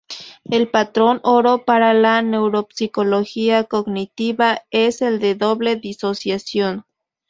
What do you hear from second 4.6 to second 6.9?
es el de doble disociación.